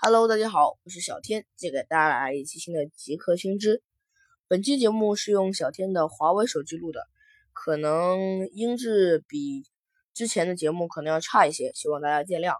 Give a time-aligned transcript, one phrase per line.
[0.00, 3.82] Hello，大家好，我是小天，借给大家来一期新的极客新知。
[4.46, 7.08] 本期节目是用小天的华为手机录的，
[7.52, 9.64] 可能音质比
[10.14, 12.54] 之前的节目可能要差一些，希望大家见谅。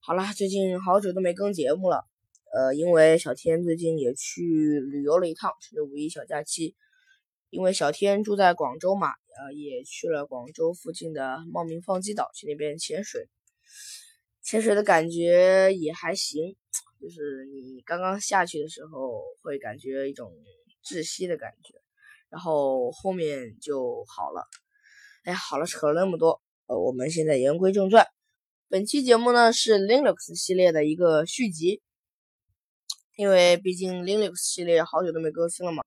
[0.00, 2.04] 好了，最近好久都没更节目了，
[2.52, 6.76] 呃，因为小天最近也去旅游了一趟，趁着五一小假期。
[7.48, 13.30] 因为小天住在广州嘛，呃，也去了广州附近的茂名放鸡岛，去那边潜水。
[14.50, 16.56] 潜水的感觉也还行，
[16.98, 20.32] 就是你刚刚下去的时候会感觉一种
[20.82, 21.74] 窒息的感觉，
[22.30, 24.48] 然后后面就好了。
[25.24, 28.06] 哎呀，好了，扯了那么多，呃，我们现在言归正传。
[28.70, 31.82] 本期节目呢是 Linux 系列的一个续集，
[33.16, 35.84] 因为毕竟 Linux 系列好久都没更新了嘛，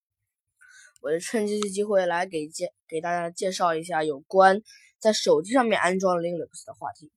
[1.01, 4.61] 我就趁这次机会来给介给大家介绍一下有关
[4.99, 7.11] 在手机上面安装 Linux 的话题。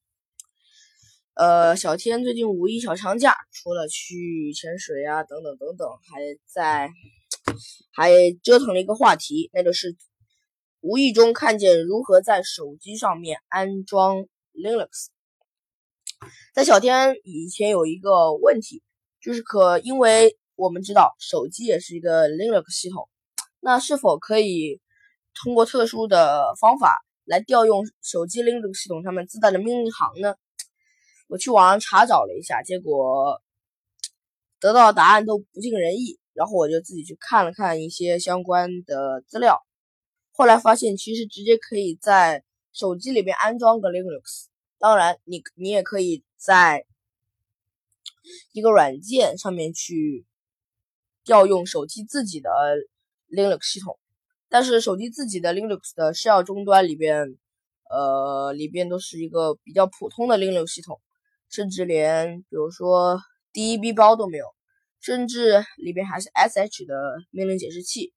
[1.35, 6.93] 呃，小天最近五一小长假，除了去潜水啊，等等等等，还在
[7.93, 8.13] 还
[8.45, 9.97] 折腾了一个话题，那就是
[10.81, 15.09] 无意中看见如何在手机上面安装 Linux。
[16.55, 18.85] 在小天以前有一个问题，
[19.21, 23.09] 就是可因为我们知道手机也是一个 Linux 系统，
[23.59, 24.81] 那是否可以
[25.35, 30.37] 通过特殊的方法来调用手机 Linux 系统上面自带的命令行呢？
[31.35, 33.43] 我去网上查找了一下，结果
[34.61, 36.21] 得到的答案都不尽人意。
[36.33, 39.61] 然后我就自己去看了看一些相关的资料，
[40.31, 44.47] 后来发现其实直接可以在手机里面安装个 Linux。
[44.79, 46.87] 当然，你你也可以在
[48.53, 50.25] 一个软件上面去
[51.25, 52.49] 调用手机自己的
[53.29, 53.99] Linux 系统，
[54.49, 57.37] 但是手机自己的 Linux 的 shell 终端里边，
[57.91, 61.01] 呃，里边都是一个比较普通的 Linux 系统。
[61.55, 63.21] 甚至连比如说
[63.53, 64.47] DEB 包都没有，
[65.01, 66.95] 甚至里边还是 SH 的
[67.31, 68.13] 命令解释器，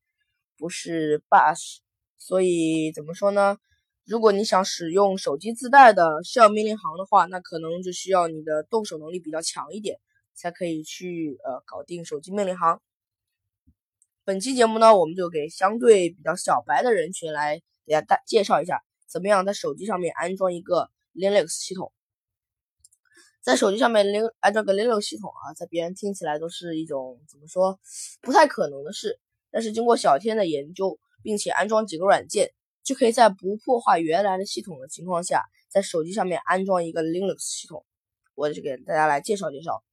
[0.58, 1.78] 不是 Bash。
[2.18, 3.58] 所以怎么说呢？
[4.06, 10.00] 如果你想使用手机自带的 shell 命令行的话，那可能就需要你的动手能力比较强一点，
[10.34, 12.82] 才可以去呃搞定手机命令行。
[14.24, 21.94] 本期节目呢，我们就给相对比较小白的人群来给大家介绍一下，怎么样在手机上面安装一个 Linux 系统。
[23.42, 27.80] 在手机上面连安装个 Linux 系统啊，在别人听起来都是一种怎么说
[28.22, 29.20] 不太可能的事。
[29.50, 32.52] 但是经过小天的研究，并且安装几个软件，
[32.84, 37.86] 就可以在不破坏原来的系统的情况下，在手机上面安装一个 Linux 系统。
[38.36, 39.84] 我就给大家来介绍介绍。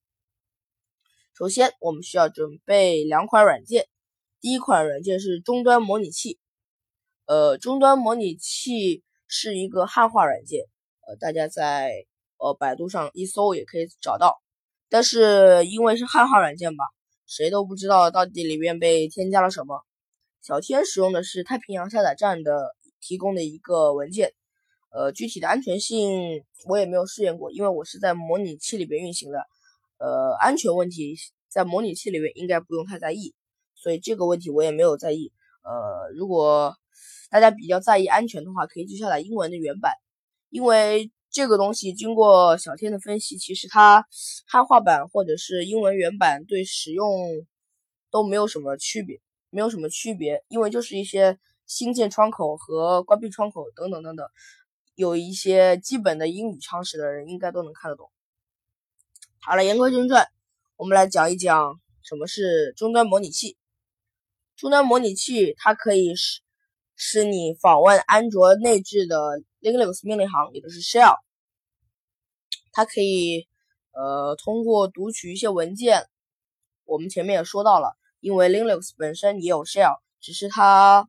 [1.32, 3.88] 首先，我们需要准备两款软件。
[4.40, 6.38] 第一款软件是终端模拟器。
[7.26, 10.66] 呃，终端模拟器是一个汉化软件。
[11.06, 12.04] 呃，大家在
[12.38, 14.42] 呃，百度上一搜也可以找到，
[14.90, 16.84] 但是因为是汉化软件吧，
[17.26, 19.82] 谁都不知道到底里面被添加了什么。
[20.42, 24.34] 小天使用的是太平洋下载站的提供的一个文件，
[24.90, 29.38] 呃，具体的安全性我也没有试验过，因为我是在模拟器里边运行的，
[29.98, 31.16] 呃，安全问题
[31.48, 33.34] 在模拟器里面应该不用太在意，
[33.74, 35.32] 所以这个问题我也没有在意。
[35.62, 36.76] 呃，如果
[37.30, 39.94] 大家比较在意安全的话，可以去下载英文的原版，
[40.50, 41.10] 因为。
[41.34, 44.06] 这个东西经过小天的分析，其实它
[44.46, 47.44] 汉化版或者是英文原版对使用
[48.08, 51.36] 都没有什么区别，没有什么区别，因为就是一些
[51.66, 54.28] 新建窗口和关闭窗口等等等等，
[54.94, 58.12] 有一些基本的英语常识的人应该都能看得懂。
[59.40, 60.28] 好了，言归正传，
[60.76, 63.56] 我们来讲一讲什么是终端模拟器。
[64.54, 66.42] 终端模拟器它可以使
[66.96, 69.16] 是你访问安卓内置的
[69.60, 71.16] Linux 命令行，也就是 shell。
[72.72, 73.46] 它可以，
[73.92, 76.06] 呃，通过读取一些文件。
[76.84, 81.08] 我们前面也说到了，因为 Linux 本身也有 shell，只是它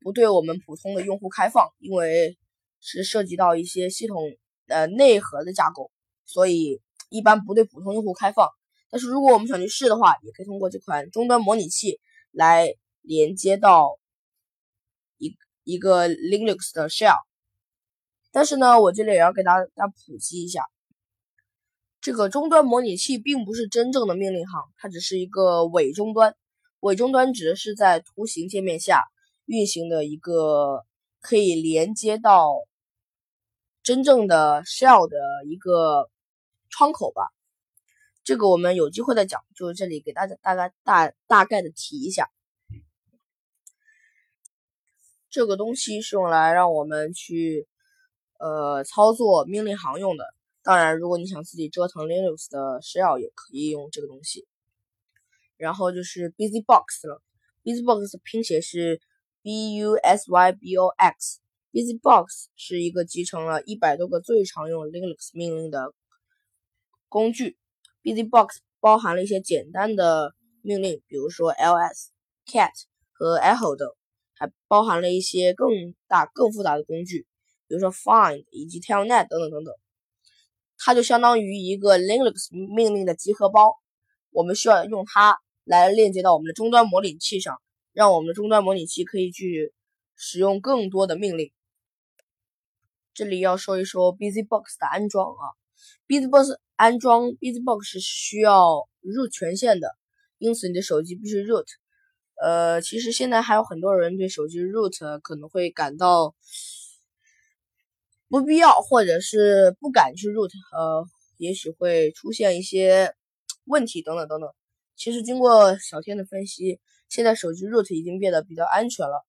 [0.00, 2.36] 不对我们普通的用户开放，因为
[2.80, 4.22] 是涉及到一些系统
[4.66, 5.90] 呃内核的架构，
[6.24, 8.50] 所以一般不对普通用户开放。
[8.90, 11.98] 但是如果我们想去试的话，也可以通过这款终端模拟器
[12.30, 13.98] 来连接到
[15.66, 17.18] 一个 Linux 的 shell。
[18.30, 20.62] 但是呢，我这里也要给大家普及一下。
[22.00, 26.36] 这个终端模拟器并不是真正的命令行，它只是一个伪终端。
[26.80, 29.02] 伪终端指的是在图形界面下
[29.46, 30.84] 运行的一个
[31.20, 32.52] 可以连接到
[33.82, 35.16] 真正的 shell 的
[35.46, 36.08] 一个
[36.68, 37.32] 窗口吧。
[38.22, 42.30] 这个我们有机会再讲，就是这里给大家大概大大概的提一下。
[45.36, 47.68] 这个东西是用来让我们去
[48.38, 50.24] 呃操作命令行用的。
[50.62, 54.46] 当然，如果你想自己折腾 Linux 的 shell，也可以用这个东西。
[55.58, 57.20] 然后就是 BusyBox 了
[57.64, 58.98] ，BusyBox 拼写是
[59.42, 61.40] B U S Y B O X。
[61.70, 65.92] BusyBox 是一个集成了一百多个最常用 Linux 命令的
[67.10, 67.58] 工具。
[68.02, 72.06] BusyBox 包含了一些简单的命令，比如说 ls、
[72.46, 72.72] cat
[73.12, 73.86] 和 echo 等，
[74.38, 77.26] 还包含了一些更大、更复杂的工具，
[77.66, 79.74] 比如说 find 以及 telnet 等等等等。
[80.78, 83.74] 它就相当于一个 Linux 命令的集合包，
[84.30, 87.60] 我们需要用它来链接到我们的终端模拟器上，
[87.94, 89.72] 让我们的终端模拟器可以去
[90.14, 91.50] 使用更多的命令。
[93.14, 95.56] 这里要说一说 BusyBox 的安装啊
[96.06, 99.96] ，BusyBox 安装 BusyBox 是需要 root 权限的，
[100.36, 101.64] 因此你的手机必须 root。
[102.42, 106.34] 呃，其实现在还有很多人对手机 root 可能会感到。
[108.28, 111.06] 不必要，或者是不敢去 root，呃，
[111.36, 113.14] 也许会出现一些
[113.66, 114.50] 问题等等等等。
[114.96, 119.24] 其实经过小天的分析，现在手机 root 已经变得比较安全了。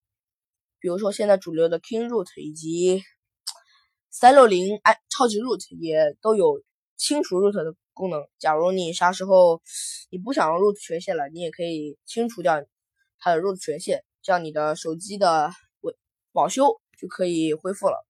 [0.80, 3.03] 比如说现在主流的 King Root 以及
[4.10, 6.63] 三六零安超级 root 也都有
[6.98, 8.25] 清除 root 的功能。
[8.39, 9.62] 假如你啥时候
[10.10, 12.65] 你不想用 root 权限了，你也可以清除掉
[13.19, 15.95] 它的 root 权限，这样你的手机的维
[16.31, 18.05] 保修就可以恢复了。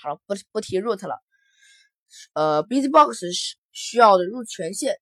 [0.00, 1.22] 好了，不不提 root 了。
[2.32, 4.96] 呃，BusyBox 是需要的 root 权限，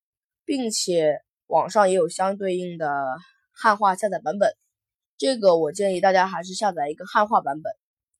[0.44, 2.88] 并且网上也有相对应的
[3.52, 4.56] 汉化下载版本。
[5.18, 7.72] 这个我建议大家还是下载一个汉化版本。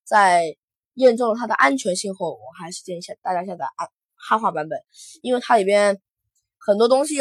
[0.03, 0.55] 在
[0.93, 4.79] 验证了它的安全性后，我还是建议下大家下载汉汉化版本，
[5.21, 6.01] 因为它里边
[6.57, 7.17] 很多东西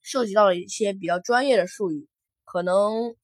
[0.00, 2.08] 涉及到了一些比较专业的术语，
[2.50, 3.14] 可能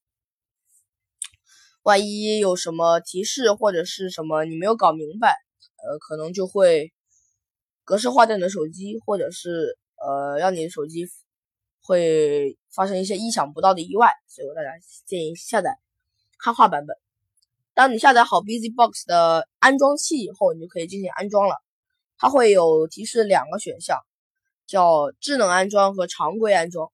[1.83, 5.35] 万一有什么提示或者是什么你没有搞明白。
[5.83, 6.93] 呃，可能就会
[7.85, 11.07] 格式化掉你的手机，或者是呃，让你的手机
[11.81, 14.69] 会发生一些意想不到的意外，所以我大家
[15.07, 15.79] 建议下载
[16.39, 16.97] 汉化版本。
[17.75, 21.57] 当你下载好 BusyBox 的安装器以后，你就可以进行安装了。
[22.17, 23.99] 它会有提示两个选项，
[24.67, 26.91] 叫智能安装和常规安装。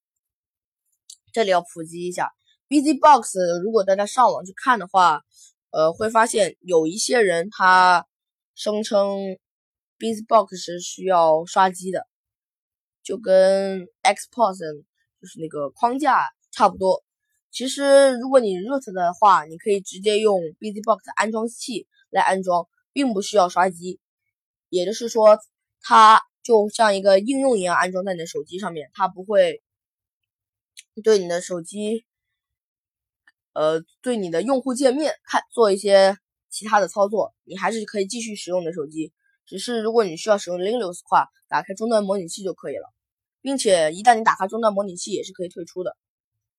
[1.33, 2.31] 这里要普及一下
[2.69, 5.23] ，BusyBox 如果大家上网去看的话，
[5.71, 8.07] 呃，会发现有一些人他。
[8.57, 9.39] 声称
[9.99, 12.07] BusyBox 是需要刷机的，
[13.03, 17.03] 就跟 Xpos 就是那个框架差不多。
[17.51, 23.99] 其实如果你 root 的话，你可以直接用 BusyBox 的安装器来安装，并不需要刷机。
[24.69, 25.39] 也就是说，
[25.81, 29.63] 它就像一个应用一样安装在你的手机上面，它不会
[31.03, 32.05] 对你的手机，
[33.53, 36.17] 呃，对你的用户界面看做一些。
[36.53, 39.13] 其他的操作你还是可以继续使用你的手机，
[39.47, 42.93] 只是如果你需要使用 Linux 的话，打开终端模拟器就可以了，
[43.41, 45.97] 并且一旦你打开终端模拟器也是可以退出的。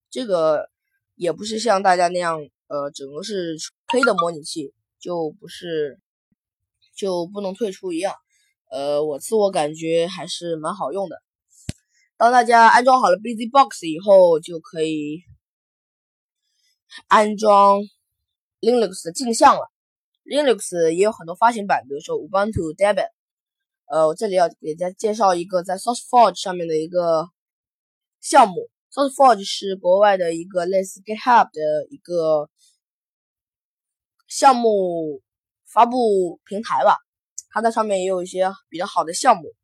[0.09, 0.69] 这个
[1.15, 3.57] 也不是像大家那样，呃，整个是
[3.89, 5.99] 黑的模拟器就不是
[6.95, 8.15] 就不能退出一样。
[8.69, 11.21] 呃，我自我感觉还是蛮好用的。
[12.21, 15.23] 当大家安装好了 BusyBox 以后，就可以
[17.07, 17.79] 安装
[18.59, 19.71] Linux 的镜像了。
[20.23, 23.07] Linux 也有很多发行版，比如说 Ubuntu Debian。
[23.87, 27.27] 呃，我这里要给大家介绍一个在 SourceForge 上面的一个
[28.19, 28.69] 项目。
[28.93, 32.51] SourceForge 是国外的一个类似 GitHub 的一个
[34.27, 35.23] 项目
[35.65, 36.97] 发布平台吧。
[37.49, 39.55] 它在上面也有一些比较好的项目。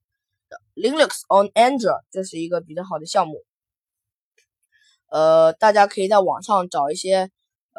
[0.76, 3.44] Linux on Android 这是一个比较好的项目。
[5.10, 7.30] 呃，大家可以在网上找一些。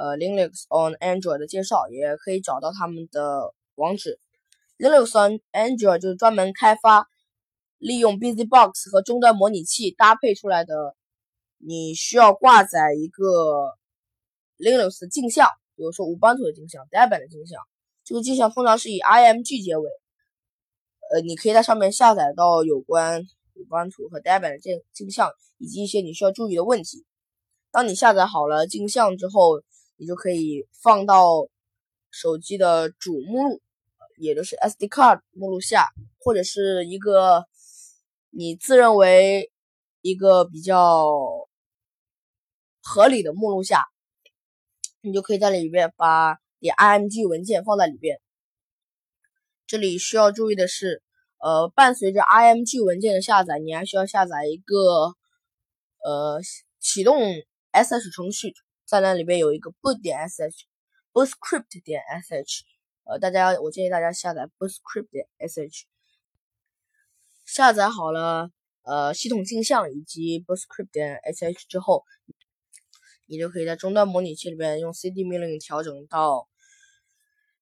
[0.00, 4.20] 呃，Linux on Android 的介绍也可以找到他们的网址。
[4.78, 7.08] Linux on Android 就是专门开发
[7.78, 10.94] 利用 BusyBox 和终端模拟器搭配出来的。
[11.56, 13.72] 你需要挂载一个
[14.56, 17.60] Linux 的镜像，比如说 Ubuntu 的镜像、Debian 的镜像。
[18.04, 19.90] 这个镜像通常是以 img 结尾。
[21.10, 23.22] 呃，你可以在上面下载到有关
[23.54, 27.04] Ubuntu 和 Debian 的镜镜像，以及一些你需要注意的问题。
[27.70, 29.62] 当你下载好了镜像之后，
[29.96, 31.48] 你就可以放到
[32.10, 33.60] 手机的主目录，
[34.16, 35.86] 也就是 SD card 目录下，
[36.18, 37.46] 或者是一个
[38.30, 39.50] 你自认为
[40.02, 41.06] 一个比较
[42.82, 43.84] 合理的目录下，
[45.00, 48.20] 你就可以在里边把你 IMG 文件放在里边。
[49.68, 51.02] 这里需要注意的是，
[51.36, 55.14] 呃，伴随着 IMG 文件的下载，你还需要下载一个
[56.02, 56.40] 呃
[56.80, 57.20] 启动
[57.72, 58.54] SH 程序。
[58.86, 62.60] 在那里边有一个 boot 点 sh，bootscript 点 sh，
[63.04, 65.82] 呃，大家我建议大家下载 bootscript 点 sh。
[67.44, 68.50] 下载好了
[68.84, 72.06] 呃系统镜像以及 Bootscript 点 sh 之后，
[73.26, 76.48] 你就可以在终端模拟器里边用 cd 命令调整到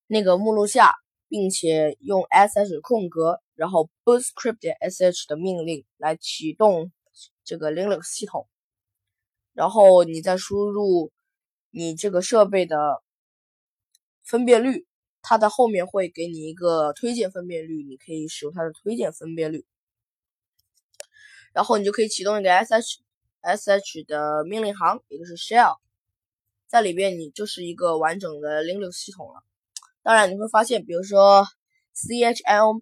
[0.07, 0.93] 那个目录下，
[1.27, 6.91] 并且用 sh 空格，然后 Bootscript 点 sh 的命令来启动
[7.43, 8.47] 这个 Linux 系统，
[9.53, 11.11] 然后你再输入
[11.71, 13.01] 你这个设备的
[14.23, 14.85] 分辨率。
[15.29, 19.65] 它的后面会给你一个推荐分辨率，你可以使用它的推荐分辨率，
[21.51, 22.99] 然后你就可以启动一个 sh
[23.41, 25.79] sh 的命令行，也就是 shell，
[26.67, 29.43] 在里边你就是一个完整的 Linux 系统了。
[30.07, 31.45] 当然你会发现，比如说
[31.93, 32.81] chml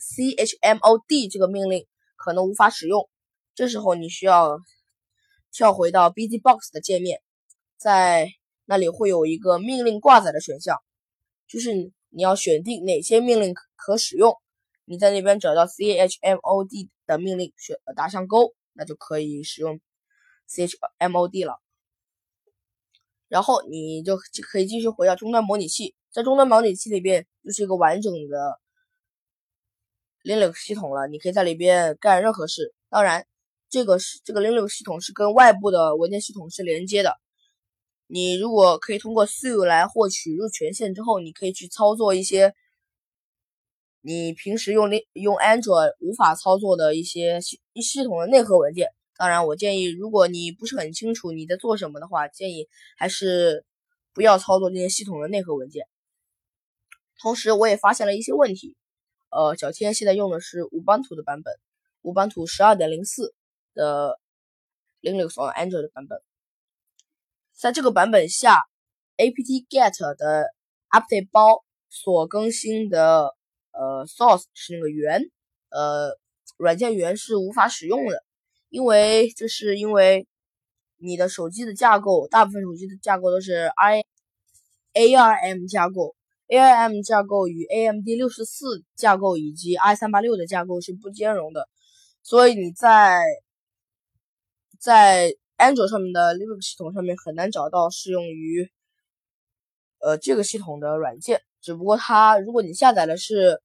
[0.00, 3.08] chmod 这个命令可能无法使用，
[3.54, 4.58] 这时候你需要
[5.52, 7.22] 跳回到 BZBox 的界面，
[7.76, 8.32] 在
[8.64, 10.82] 那里会有一个命令挂载的选项。
[11.46, 11.72] 就是
[12.08, 14.34] 你要选定哪些命令可使用，
[14.86, 19.80] 你在那边找到 chmod 的命令，选打上勾，那就可以使用
[20.48, 21.62] chmod 了。
[23.28, 28.60] 然后你就可以继续回到终端模拟器，在终端模拟器里边就是一个完整的
[30.24, 32.74] Linux 系统了，你可以在里边干任何事。
[32.88, 33.26] 当然，
[33.68, 37.16] 这个是这个 Linux 系统是跟外部的文件系统是连接的。
[38.06, 42.54] 你如果可以通过 su 来获取入权限之后，你可以去操作一些
[44.00, 48.88] 你平时用用 Android 无法操作的一些系系统的内核文件。
[49.16, 53.64] 当然，我建议如果你不是很清楚你在做什么的话，建议还是
[54.14, 55.86] 不要操作这些系统的内核文件。
[57.18, 58.76] 同时，我也发现了一些问题。
[59.30, 61.52] 呃，小天现在用的是无班图的版本，
[62.02, 63.34] 无班图十二点零四
[63.74, 64.18] 的
[65.02, 66.22] Linux on Android 的版本。
[67.52, 68.62] 在这个版本下
[69.16, 70.54] ，apt-get 的
[70.90, 73.34] update 包所更新的
[73.72, 75.22] 呃 source 是那个源，
[75.70, 76.16] 呃
[76.56, 78.24] 软件源是无法使用的，
[78.68, 80.26] 因为这是因为
[80.96, 84.04] 你的手机的架构，大部分手机的架构都是 i
[84.94, 86.14] ARM 架构
[86.48, 91.68] ，ARM 架构与 AMD 六十四架构以及 i 三八六的架构是不兼容的，
[92.22, 93.22] 所以你在
[94.78, 98.70] 在安卓上面的 Linux 系统上面很难找到适用于
[99.98, 103.60] 呃这个系统的软件，只不过它如果你下载的是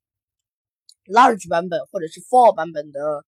[1.06, 3.26] Large 版本或者是 Full 版本的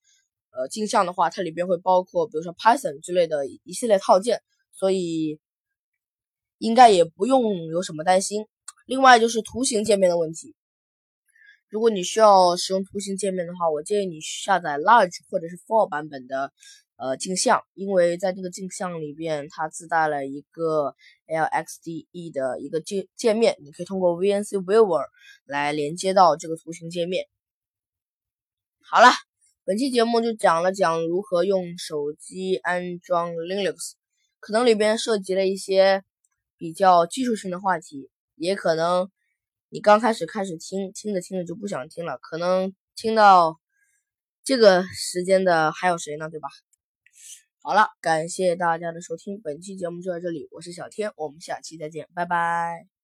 [0.52, 5.40] 呃镜像的话，它里边会包括比如说 Python 之类的一系列套件，所以
[6.58, 8.48] 应该也不用有什么担心。
[8.86, 10.56] 另外就是图形界面的问题，
[11.70, 16.52] 如果你需要使用图形界面的话，我建议你下载 Large 或者是 Full 版本的。
[16.98, 20.96] 呃，镜像，因为在这个镜像里边，它自带了一个
[21.28, 25.04] LXDE 的一个界界面，你可以通过 VNC Viewer
[25.44, 27.28] 来连接到这个图形界面。
[28.80, 29.10] 好了，
[29.66, 33.96] 本期节目就讲了讲如何用手机安装 Linux，
[34.40, 36.02] 可能里边涉及了一些
[36.58, 39.10] 比较技术性的话题，也可能
[39.70, 43.60] 你刚开始开始听，听着听着就不想听了，可能听到
[44.44, 46.30] 这个时间的还有谁呢？
[46.30, 46.50] 对吧？
[47.62, 52.95] 好了，感谢大家的收听，本期节目就到这里，我是小天，我们下期再见，拜拜。